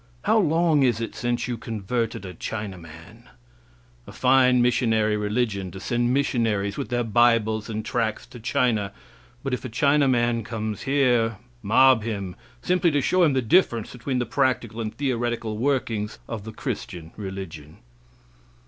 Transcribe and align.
How 0.23 0.39
long 0.39 0.81
is 0.81 0.99
it 0.99 1.13
since 1.13 1.47
you 1.47 1.59
converted 1.59 2.25
a 2.25 2.33
Chinaman? 2.33 3.25
A 4.07 4.11
fine 4.11 4.59
missionary 4.59 5.15
religion, 5.15 5.69
to 5.69 5.79
send 5.79 6.11
missionaries, 6.11 6.75
with 6.75 6.89
their 6.89 7.03
bibles 7.03 7.69
and 7.69 7.85
tracts, 7.85 8.25
to 8.25 8.39
China, 8.39 8.93
but 9.43 9.53
if 9.53 9.63
a 9.63 9.69
Chinaman 9.69 10.43
comes 10.43 10.81
here, 10.89 11.37
mob 11.61 12.01
him, 12.01 12.35
simply 12.63 12.89
to 12.89 12.99
show 12.99 13.21
him 13.21 13.33
the 13.33 13.43
difference 13.43 13.91
between 13.91 14.17
the 14.17 14.25
practical 14.25 14.81
and 14.81 14.95
theoretical 14.95 15.59
workings 15.59 16.17
of 16.27 16.45
the 16.45 16.51
Christian 16.51 17.11
religion. 17.15 17.77